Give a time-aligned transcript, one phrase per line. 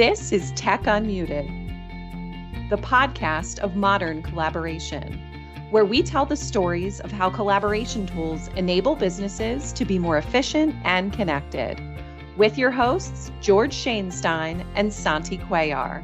[0.00, 1.46] This is Tech Unmuted,
[2.70, 5.20] the podcast of modern collaboration,
[5.70, 10.74] where we tell the stories of how collaboration tools enable businesses to be more efficient
[10.84, 11.78] and connected.
[12.38, 16.02] With your hosts, George Schoenstein and Santi Cuellar.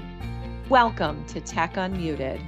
[0.69, 2.43] Welcome to Tech Unmuted.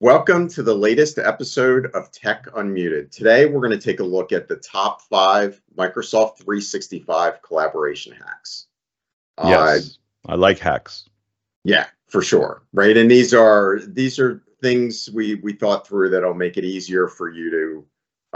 [0.00, 3.10] Welcome to the latest episode of Tech Unmuted.
[3.10, 8.68] Today, we're going to take a look at the top five Microsoft 365 collaboration hacks.
[9.42, 9.98] Yes,
[10.28, 11.08] uh, I like hacks.
[11.64, 12.62] Yeah, for sure.
[12.72, 17.08] Right, and these are these are things we we thought through that'll make it easier
[17.08, 17.86] for you to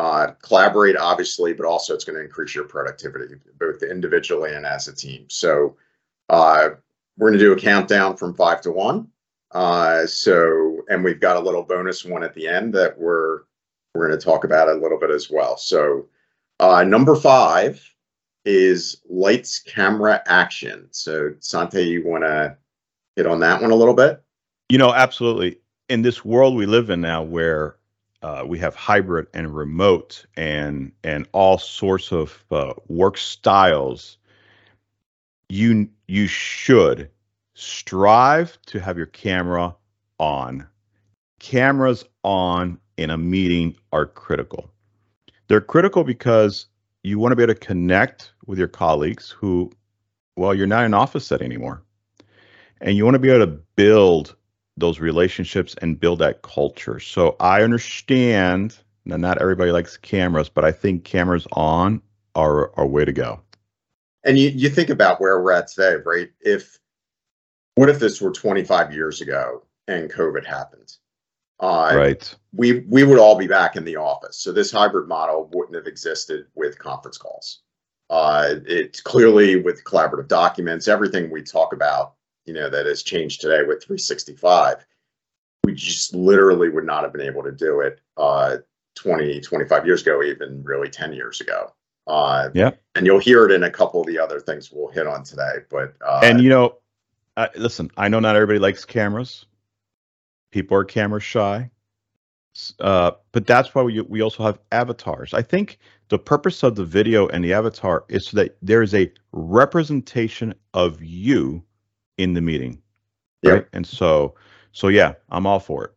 [0.03, 4.89] uh, collaborate, obviously, but also it's going to increase your productivity both individually and as
[4.89, 5.27] a team.
[5.31, 5.77] So,
[6.29, 6.71] uh,
[7.17, 9.13] we're going to do a countdown from five to one.
[9.53, 13.41] Uh, so, and we've got a little bonus one at the end that we're
[13.95, 15.59] we're going to talk about a little bit as well.
[15.59, 16.07] So,
[16.61, 17.87] uh, number five
[18.47, 20.89] is lights, camera, action.
[20.91, 22.57] So, Santi, you want to
[23.17, 24.23] hit on that one a little bit?
[24.71, 25.59] You know, absolutely.
[25.89, 27.77] In this world we live in now, where
[28.23, 34.17] uh, we have hybrid and remote and and all sorts of uh, work styles,
[35.49, 37.11] you you should
[37.55, 39.75] strive to have your camera
[40.19, 40.67] on.
[41.39, 44.71] Cameras on in a meeting are critical.
[45.49, 46.67] They're critical because
[47.03, 49.71] you want to be able to connect with your colleagues who,
[50.37, 51.83] well, you're not in office set anymore.
[52.81, 54.37] And you want to be able to build
[54.77, 56.99] those relationships and build that culture.
[56.99, 62.01] So I understand that not everybody likes cameras, but I think cameras on
[62.35, 63.41] are our way to go.
[64.25, 66.31] And you, you think about where we're at today, right?
[66.41, 66.79] If
[67.75, 70.97] what if this were 25 years ago and COVID happened?
[71.61, 72.35] Uh, right.
[72.53, 74.37] We we would all be back in the office.
[74.39, 77.61] So this hybrid model wouldn't have existed with conference calls.
[78.11, 83.41] Uh, it's clearly with collaborative documents, everything we talk about, you know, that has changed
[83.41, 84.85] today with 365.
[85.65, 88.57] We just literally would not have been able to do it uh,
[88.97, 91.73] 20, 25 years ago, even really 10 years ago.
[92.07, 92.73] Uh, yeah.
[92.97, 95.61] And you'll hear it in a couple of the other things we'll hit on today.
[95.71, 96.79] But uh, and you know,
[97.37, 99.47] uh, listen, I know not everybody likes cameras.
[100.51, 101.71] People are camera shy.
[102.81, 105.33] Uh, but that's why we we also have avatars.
[105.33, 105.79] I think
[106.11, 110.55] the purpose of the video and the avatar is so that there is a representation
[110.75, 111.63] of you
[112.19, 112.83] in the meeting.
[113.43, 113.55] Right.
[113.55, 113.69] Yep.
[113.73, 114.35] And so
[114.73, 115.93] so yeah, I'm all for it.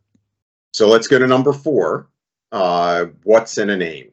[0.72, 2.08] So let's go to number four.
[2.52, 4.10] Uh, what's in a name?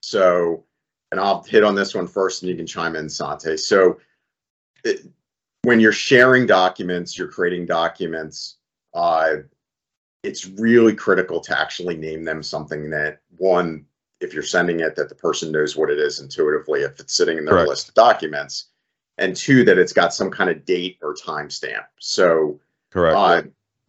[0.00, 0.64] So,
[1.10, 3.56] and I'll hit on this one first, and you can chime in, Santi.
[3.56, 3.98] So,
[4.84, 5.00] it,
[5.64, 8.58] when you're sharing documents, you're creating documents,
[8.92, 9.36] uh,
[10.22, 13.84] it's really critical to actually name them something that one,
[14.20, 17.38] if you're sending it, that the person knows what it is intuitively, if it's sitting
[17.38, 17.68] in their Correct.
[17.68, 18.70] list of documents,
[19.18, 21.84] and two, that it's got some kind of date or timestamp.
[21.98, 22.60] So,
[22.90, 23.16] correct.
[23.16, 23.42] Uh,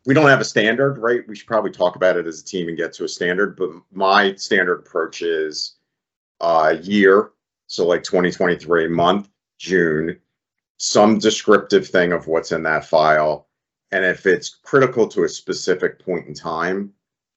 [0.06, 1.28] we don't have a standard, right?
[1.28, 3.56] We should probably talk about it as a team and get to a standard.
[3.56, 5.76] But my standard approach is
[6.42, 7.32] uh, year,
[7.68, 10.20] so like 2023 month, June,
[10.78, 13.48] some descriptive thing of what's in that file.
[13.92, 16.94] And if it's critical to a specific point in time,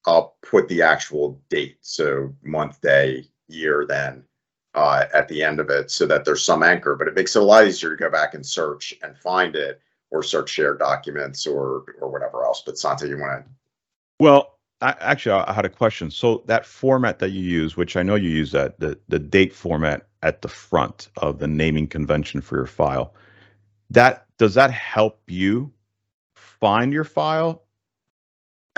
[0.06, 4.24] I'll put the actual date, so month, day, year, then
[4.74, 6.96] uh, at the end of it, so that there's some anchor.
[6.96, 9.80] But it makes it a lot easier to go back and search and find it,
[10.10, 12.62] or search shared documents, or or whatever else.
[12.64, 13.50] But Santi, you want to?
[14.18, 16.10] Well, I, actually, I had a question.
[16.10, 19.52] So that format that you use, which I know you use that the the date
[19.52, 23.14] format at the front of the naming convention for your file
[23.90, 25.72] that does that help you
[26.34, 27.64] find your file?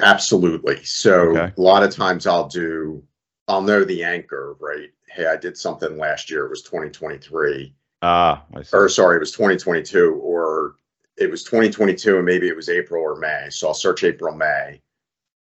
[0.02, 0.82] Absolutely.
[0.84, 1.52] So okay.
[1.56, 3.02] a lot of times i'll do
[3.48, 4.90] i'll know the anchor right?
[5.08, 6.46] Hey i did something last year.
[6.46, 10.76] It was 2023 ah or sorry it was 2022 or
[11.18, 13.48] it was 2022 and maybe it was april or may.
[13.50, 14.80] So i'll search april may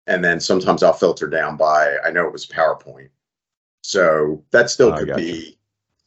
[0.06, 3.08] and then sometimes i'll filter down by i know it was powerpoint.
[3.82, 5.52] So that still could be you.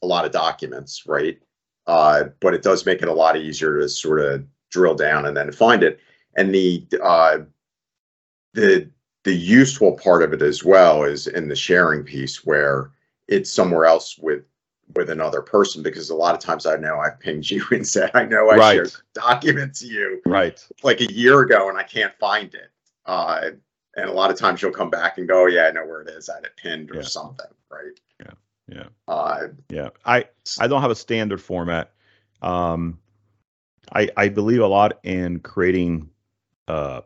[0.02, 1.40] a lot of documents right
[1.86, 5.36] uh, but it does make it a lot easier to sort of drill down and
[5.36, 6.00] then find it.
[6.36, 7.38] And the uh,
[8.54, 8.90] the
[9.24, 12.90] the useful part of it as well is in the sharing piece where
[13.28, 14.44] it's somewhere else with
[14.96, 18.10] with another person because a lot of times I know I've pinged you and said
[18.14, 18.74] I know I right.
[18.74, 22.70] shared a document to you right like a year ago and I can't find it.
[23.06, 23.50] Uh,
[23.96, 26.02] and a lot of times you'll come back and go, oh, yeah, I know where
[26.02, 26.28] it is.
[26.28, 27.02] I had it pinned or yeah.
[27.02, 27.98] something, right?
[28.20, 28.32] Yeah.
[28.68, 28.86] Yeah.
[29.06, 29.90] Uh, yeah.
[30.04, 30.26] I
[30.58, 31.92] I don't have a standard format.
[32.42, 32.98] Um,
[33.92, 36.10] I I believe a lot in creating
[36.68, 37.02] uh,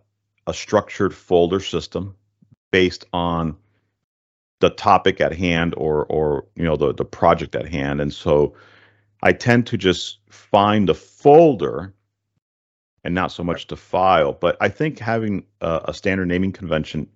[0.47, 2.17] a structured folder system
[2.71, 3.57] based on
[4.61, 8.55] the topic at hand or or you know the the project at hand and so
[9.23, 11.95] i tend to just find the folder
[13.05, 17.09] and not so much the file but i think having a, a standard naming convention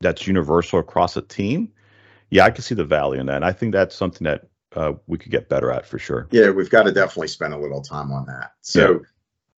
[0.00, 1.70] that's universal across a team
[2.30, 4.46] yeah i can see the value in that and i think that's something that
[4.76, 7.58] uh, we could get better at for sure Yeah, we've got to definitely spend a
[7.58, 8.52] little time on that.
[8.60, 9.02] So,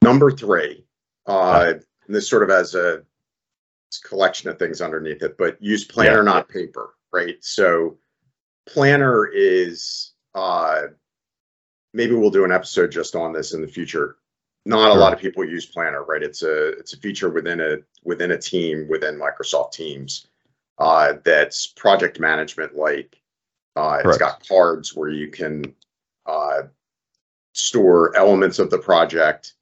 [0.00, 0.86] number three,
[1.26, 1.74] uh,
[2.06, 3.02] and this sort of has a
[4.04, 6.22] collection of things underneath it, but use planner, Yeah.
[6.22, 7.36] not paper, right?
[7.44, 7.98] So,
[8.66, 10.84] planner is uh,
[11.92, 14.16] maybe we'll do an episode just on this in the future.
[14.64, 16.22] Not a lot of people use planner, right?
[16.22, 20.28] It's a it's a feature within a within a team within Microsoft Teams
[20.82, 23.17] uh, that's project management like.
[23.76, 24.19] Uh, it's Correct.
[24.19, 25.75] got cards where you can
[26.26, 26.62] uh,
[27.52, 29.55] store elements of the project,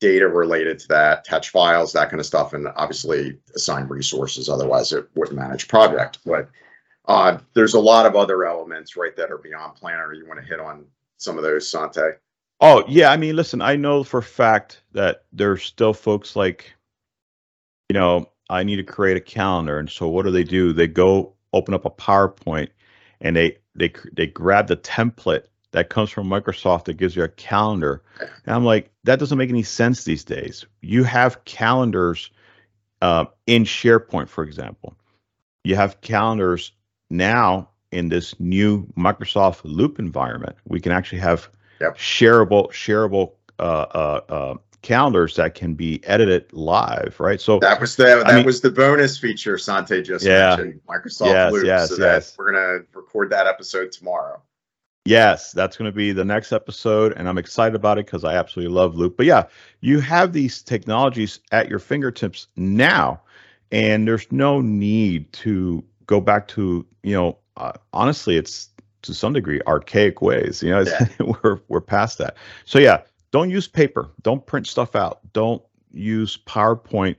[0.00, 4.48] data related to that, attach files, that kind of stuff, and obviously assign resources.
[4.48, 6.18] Otherwise, it wouldn't manage project.
[6.24, 6.48] But
[7.06, 10.14] uh, there's a lot of other elements, right, that are beyond Planner.
[10.14, 10.86] You want to hit on
[11.16, 12.12] some of those, Santi?
[12.60, 16.72] Oh yeah, I mean, listen, I know for a fact that there's still folks like,
[17.88, 20.72] you know, I need to create a calendar, and so what do they do?
[20.72, 22.68] They go open up a PowerPoint,
[23.20, 27.28] and they they they grab the template that comes from Microsoft that gives you a
[27.28, 30.66] calendar, and I'm like, that doesn't make any sense these days.
[30.82, 32.30] You have calendars
[33.02, 34.94] uh, in SharePoint, for example.
[35.64, 36.72] You have calendars
[37.08, 40.56] now in this new Microsoft Loop environment.
[40.66, 41.48] We can actually have
[41.80, 41.96] Yep.
[41.96, 47.40] shareable shareable uh, uh, uh, calendars that can be edited live, right?
[47.40, 50.56] So That was the that I mean- was the bonus feature Santi just Yeah.
[50.56, 50.80] mentioned.
[50.88, 51.64] Microsoft Yes, Loop.
[51.66, 52.34] yes, so that yes.
[52.38, 54.40] we're gonna record that episode tomorrow.
[55.06, 58.34] Yes, that's going to be the next episode, and I'm excited about it because I
[58.36, 59.16] absolutely love Loop.
[59.16, 59.44] But yeah,
[59.80, 63.22] you have these technologies at your fingertips now,
[63.72, 67.38] and there's no need to go back to you know.
[67.56, 68.68] Uh, honestly, it's
[69.02, 70.62] to some degree archaic ways.
[70.62, 72.36] You know, it's, we're we're past that.
[72.66, 73.00] So yeah,
[73.32, 74.10] don't use paper.
[74.22, 75.20] Don't print stuff out.
[75.32, 75.62] Don't
[75.92, 77.16] use PowerPoint,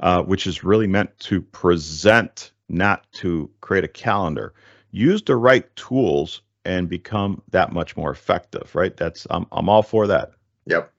[0.00, 4.54] uh, which is really meant to present, not to create a calendar.
[4.90, 8.96] Use the right tools and become that much more effective, right?
[8.96, 10.32] That's I'm I'm all for that.
[10.66, 10.92] Yep.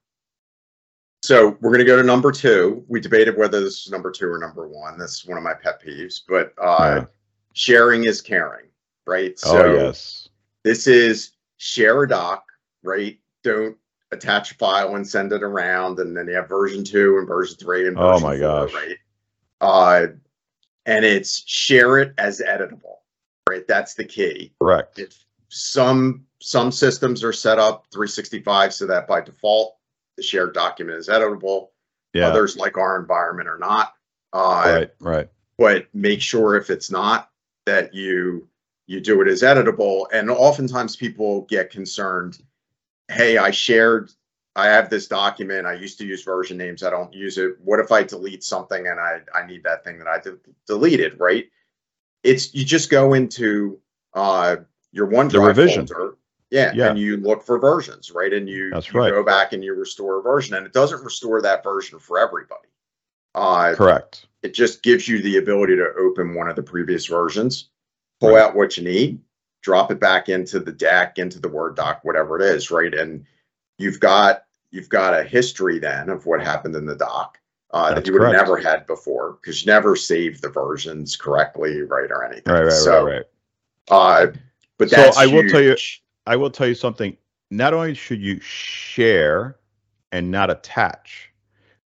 [1.23, 2.83] So we're gonna go to number two.
[2.89, 4.97] We debated whether this is number two or number one.
[4.97, 7.05] That's one of my pet peeves, but uh, Yeah.
[7.53, 8.65] sharing is caring,
[9.07, 9.39] right?
[9.45, 10.27] oh yes.
[10.63, 12.43] this is share a doc,
[12.83, 13.17] right?
[13.43, 13.77] Don't
[14.13, 17.57] attach a file and send it around, and then you have version two and version
[17.57, 18.73] three and Oh my four, gosh.
[18.73, 18.97] right?
[19.61, 20.07] Uh,
[20.85, 22.97] and it's share it as editable,
[23.49, 23.67] right?
[23.67, 24.53] That's the key.
[24.61, 24.99] Correct.
[24.99, 29.77] If some some systems are set up 365 so that by default
[30.17, 31.69] the shared document is editable.
[32.13, 32.27] Yeah.
[32.27, 33.93] Others, like our environment, are not.
[34.33, 34.89] Uh, right.
[34.99, 35.29] Right.
[35.57, 37.29] but make sure if it's not
[37.65, 38.47] that you
[38.87, 42.39] you do it as editable and oftentimes people get concerned
[43.09, 44.11] hey i shared
[44.55, 47.79] i have this document i used to use version names i don't use it what
[47.79, 51.45] if i delete something and i i need that thing that i de- deleted right
[52.23, 53.79] it's you just go into
[54.13, 54.55] uh
[54.91, 55.87] your OneDrive revision.
[55.87, 56.17] folder
[56.51, 56.89] yeah, Yeah.
[56.89, 59.11] and you look for versions right and you, That's you right.
[59.11, 62.67] go back and you restore a version and it doesn't restore that version for everybody
[63.35, 64.27] uh Correct.
[64.43, 67.69] it just gives you the ability to open one of the previous versions,
[68.21, 68.41] pull Right.
[68.43, 69.19] out what you need,
[69.63, 72.93] drop it back into the deck, into the Word doc, whatever it is, right?
[72.93, 73.25] And
[73.79, 77.39] you've got you've got a history then of what happened in the doc
[77.71, 81.81] uh, that you would have never had before because you never saved the versions correctly,
[81.81, 82.53] right, or anything.
[82.53, 82.63] Right.
[82.63, 82.71] Right.
[82.73, 83.13] so, right.
[83.13, 83.23] Right.
[83.89, 84.27] Uh,
[84.77, 85.75] but So that's I will tell you-
[86.25, 87.17] I will tell you something.
[87.51, 89.57] Not only should you share
[90.11, 91.31] and not attach,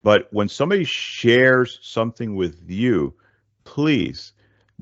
[0.03, 3.13] but when somebody shares something with you,
[3.65, 4.31] please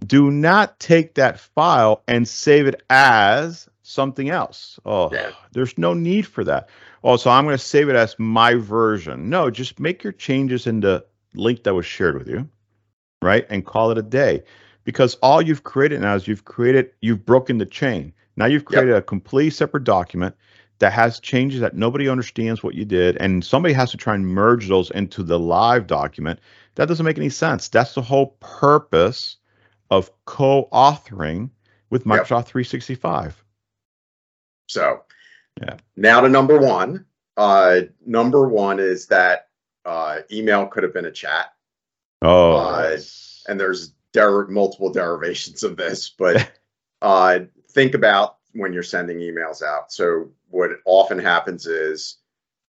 [0.06, 4.80] do not take that file and save it as something else.
[4.86, 5.32] Oh, Yeah.
[5.54, 6.70] there's no need for that.
[7.04, 9.30] Oh, so I'm going to save it as my version.
[9.30, 12.50] No, just make your changes in the link that was shared with you,
[13.22, 13.46] right?
[13.50, 14.44] And call it a day.
[14.86, 18.14] Because all you've created now is you've created, you've broken the chain.
[18.38, 20.36] Now you've created a complete separate document
[20.80, 24.28] that has changes that nobody understands what you did, and somebody has to try and
[24.28, 26.40] merge those into the live document.
[26.76, 27.70] That doesn't make any sense.
[27.70, 29.38] That's the whole purpose
[29.92, 31.50] of co-authoring
[31.90, 32.22] with Yep.
[32.24, 33.44] Microsoft 365.
[34.68, 35.04] So,
[35.62, 35.78] Yeah.
[35.96, 37.06] Now to number one.
[37.38, 39.50] Uh, number one is that
[39.86, 41.54] uh, email could have been a chat.
[42.22, 43.44] Oh, Uh, yes.
[43.48, 46.50] and there's der- multiple derivations of this, but
[47.02, 47.40] uh,
[47.72, 49.92] think about when you're sending emails out.
[49.92, 52.18] So what often happens is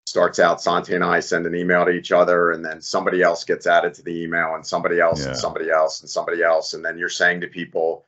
[0.06, 3.44] starts out Santi and I send an email to each other, and then somebody else
[3.44, 5.30] gets added to the email, and somebody else, Yeah.
[5.30, 8.06] and somebody else, and somebody else, and then you're saying to people,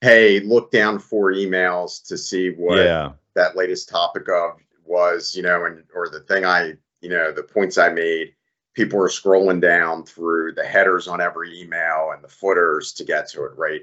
[0.00, 3.12] hey, look down four emails to see what yeah.
[3.34, 7.42] that latest topic of was, you know, and or the thing I, you know, the
[7.42, 8.34] points I made.
[8.74, 13.28] People are scrolling down through the headers on every email and the footers to get
[13.28, 13.82] to it, right?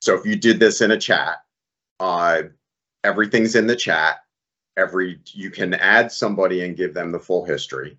[0.00, 1.36] So if you did this in a chat,
[2.00, 2.42] uh,
[3.04, 4.23] everything's in the chat.
[4.76, 7.98] Every you can add somebody and give them the full history.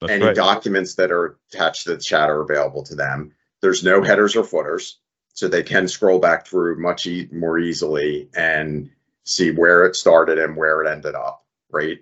[0.00, 0.36] That's Any right.
[0.36, 3.32] documents that are attached to the chat are available to them.
[3.62, 4.98] There's no headers or footers,
[5.32, 8.90] so they can scroll back through much e- more easily and
[9.24, 11.98] see where it started and where it ended up, right?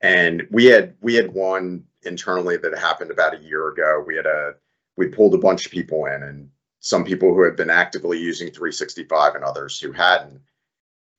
[0.00, 4.02] And we had we had one internally that happened about a year ago.
[4.06, 4.54] We had a
[4.96, 8.48] we pulled a bunch of people in and some people who had been actively using
[8.48, 10.40] 365 and others who hadn't.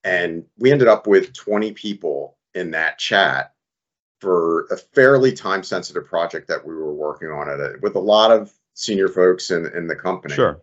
[0.04, 3.54] And we ended up with 20 people in that chat
[4.20, 8.00] for a fairly time sensitive project that we were working on at it with a
[8.00, 10.34] lot of senior folks in, in the company.
[10.34, 10.62] Sure.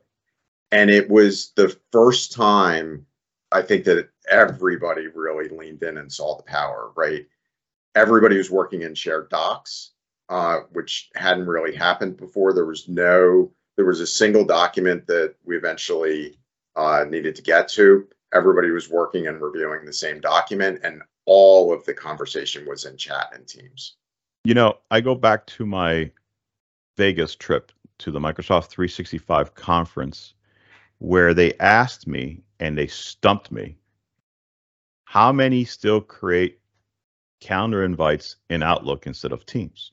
[0.73, 3.07] And it was the first time
[3.53, 7.27] I think that everybody really leaned in and saw the power, right?
[7.95, 9.93] Everybody was working in shared docs,
[10.29, 12.53] uh, which hadn't really happened before.
[12.53, 16.37] There was no, there was a single document that we eventually
[16.75, 18.09] uh, needed to get to.
[18.33, 22.97] Everybody was working and reviewing the same document, and all of the conversation was in
[22.97, 23.97] chat and Teams.
[24.45, 26.11] You know, I go back to my
[26.97, 30.35] Vegas trip to the Microsoft 365 conference
[30.99, 33.77] where they asked me and they stumped me
[35.05, 36.59] how many still create
[37.41, 39.93] calendar invites in Outlook instead of Teams?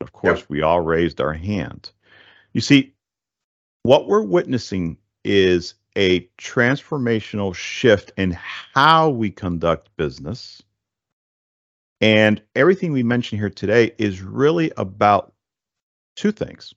[0.00, 0.50] Of course, Yep.
[0.50, 1.90] we all raised our hand.
[2.52, 2.94] You see,
[3.82, 8.30] what we're witnessing is a transformational shift in
[8.72, 10.62] how we conduct business.
[12.00, 15.32] And everything we mentioned here today is really about
[16.14, 16.72] two things.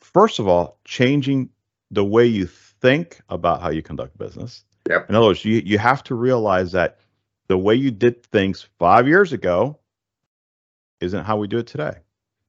[0.00, 1.50] First of all, changing
[1.92, 4.64] the way you think about how you conduct business.
[4.88, 5.08] Yep.
[5.08, 6.98] In other words, you, you have to realize that
[7.46, 9.78] the way you did things five years ago
[11.00, 11.98] isn't how we do it today.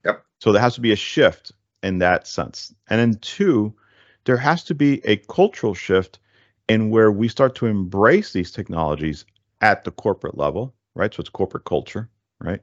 [0.04, 0.24] Yep.
[0.40, 1.52] So there has to be a shift
[1.84, 2.74] in that sense.
[2.88, 3.72] And then two,
[4.26, 6.18] there has to be a cultural shift
[6.68, 9.24] in where we start to embrace these technologies
[9.60, 11.14] at the corporate level, right?
[11.14, 12.60] So it's corporate culture, right?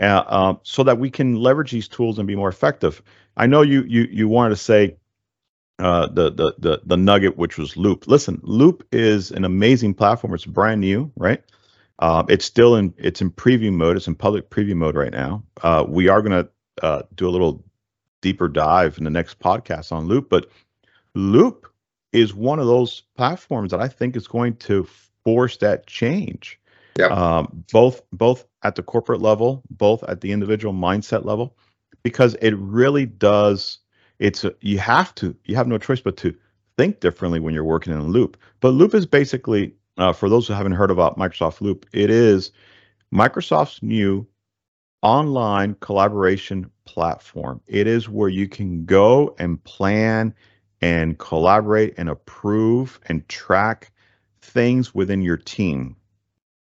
[0.00, 3.02] Uh, um, so that we can leverage these tools and be more effective.
[3.36, 4.96] I know you you you wanted to say
[5.78, 8.06] uh, the the the the nugget, which was Loop.
[8.06, 10.32] Listen, Loop is an amazing platform.
[10.34, 11.42] It's brand new, right?
[11.98, 13.96] Uh, it's still in it's in preview mode.
[13.96, 15.42] It's in public preview mode right now.
[15.62, 17.64] Uh, we are going to uh, do a little
[18.22, 20.48] deeper dive in the next podcast on Loop, but
[21.14, 21.66] Loop
[22.12, 24.86] is one of those platforms that I think is going to
[25.24, 26.58] force that change.
[26.98, 27.10] Yep.
[27.10, 31.56] Um, both both at the corporate level, both at the individual mindset level,
[32.02, 33.78] because it really does.
[34.18, 36.36] It's a, you have to you have no choice but to
[36.76, 38.36] think differently when you're working in Loop.
[38.60, 42.52] But Loop is basically uh, for those who haven't heard about Microsoft Loop, it is
[43.12, 44.26] Microsoft's new
[45.02, 47.60] online collaboration platform.
[47.66, 50.34] It is where you can go and plan
[50.82, 53.92] and collaborate and approve and track
[54.40, 55.96] things within your team.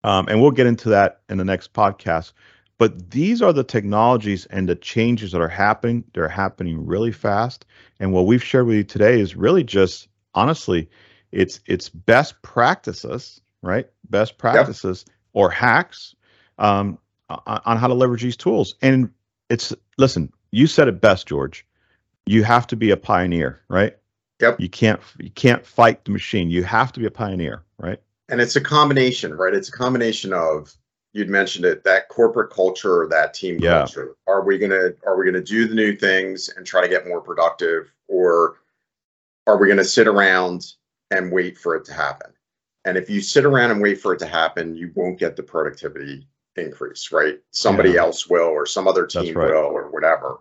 [0.04, 2.32] Um, and we'll get into that in the next podcast.
[2.78, 6.04] But these are the technologies and the changes that are happening.
[6.14, 7.66] They're happening really fast.
[7.98, 10.88] And what we've shared with you today is really just honestly,
[11.32, 13.88] it's it's best practices, right?
[14.08, 16.14] Best practices or hacks
[16.58, 16.98] um,
[17.28, 18.76] on, on how to leverage these tools.
[18.82, 19.10] And
[19.48, 21.66] it's listen, you said it best, George.
[22.26, 23.96] You have to be a pioneer, right?
[24.40, 24.60] Yep.
[24.60, 26.50] You can't you can't fight the machine.
[26.50, 28.00] You have to be a pioneer, right?
[28.28, 30.74] and it's a combination right it's a combination of
[31.12, 33.78] you'd mentioned it that corporate culture or that team Yeah.
[33.78, 36.88] culture are we going to are we to do the new things and try to
[36.88, 38.56] get more productive or
[39.46, 40.72] are we going to sit around
[41.12, 42.32] and wait for it to happen
[42.84, 45.42] and if you sit around and wait for it to happen you won't get the
[45.44, 48.00] productivity increase right somebody Yeah.
[48.00, 49.50] else will or some other team right.
[49.50, 50.38] will or whatever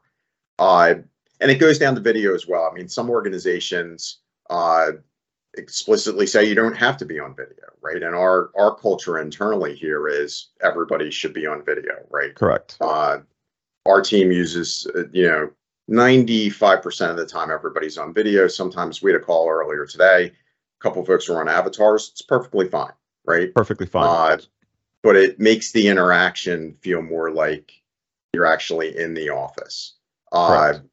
[0.57, 0.95] uh,
[1.41, 4.91] and it goes down to video as well i mean some organizations uh,
[5.57, 8.01] explicitly say you don't have to be on video, right?
[8.01, 12.35] And our our culture internally here is everybody should be on video, right?
[12.35, 12.77] Correct.
[12.81, 13.19] Uh,
[13.85, 15.51] our team uses, uh, you know,
[15.87, 18.47] ninety five percent of the time everybody's on video.
[18.47, 20.25] Sometimes we had a call earlier today.
[20.27, 22.09] A couple of folks were on avatars.
[22.11, 22.93] It's perfectly fine,
[23.25, 23.53] right?
[23.53, 24.05] Perfectly fine.
[24.05, 24.37] Uh,
[25.03, 27.71] but it makes the interaction feel more like
[28.33, 29.93] you're actually in the office.
[30.31, 30.85] Uh, Correct.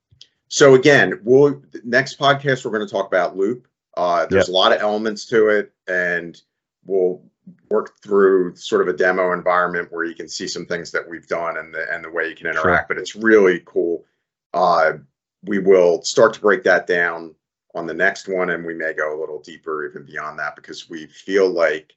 [0.53, 3.67] So again, we'll next podcast we're going to talk about Loop.
[3.97, 6.39] Uh, there's a lot of elements to it, and
[6.85, 7.23] we'll
[7.71, 11.27] work through sort of a demo environment where you can see some things that we've
[11.27, 12.89] done and the and the way you can interact.
[12.89, 14.05] But it's really cool.
[14.53, 14.99] Uh,
[15.43, 17.35] we will start to break that down
[17.75, 20.91] on the next one, and we may go a little deeper even beyond that because
[20.91, 21.95] we feel like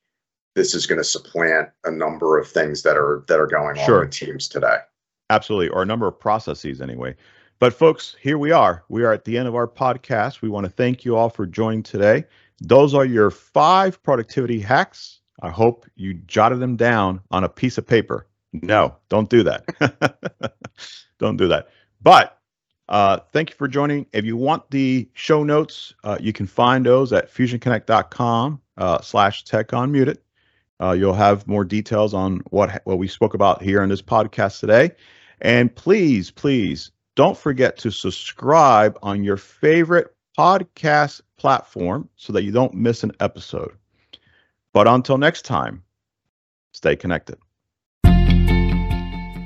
[0.55, 3.95] this is going to supplant a number of things that are that are going Sure.
[3.95, 4.77] on with teams today.
[5.29, 7.17] Absolutely, or a number of processes anyway.
[7.59, 8.83] But folks, here we are.
[8.89, 10.41] We are at the end of our podcast.
[10.41, 12.25] We want to thank you all for joining today.
[12.59, 15.21] Those are your five productivity hacks.
[15.41, 18.27] I hope you jotted them down on a piece of paper.
[18.51, 20.57] No, don't do that.
[21.19, 21.69] don't do that.
[22.01, 22.37] But
[22.89, 24.05] uh, thank you for joining.
[24.11, 29.45] If you want the show notes, uh, you can find those at fusionconnect.com uh, slash
[29.45, 30.17] tech unmuted.
[30.81, 34.59] Uh, you'll have more details on what what we spoke about here in this podcast
[34.59, 34.91] today.
[35.41, 42.51] And please, please don't forget to subscribe on your favorite podcast platform so that you
[42.51, 43.71] don't miss an episode.
[44.73, 45.83] But until next time,
[46.73, 47.37] stay connected.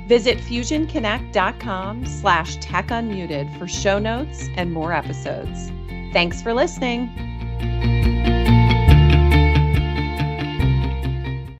[0.08, 5.70] Visit fusionconnect.com slash tech unmuted for show notes and more episodes.
[6.12, 7.08] Thanks for listening.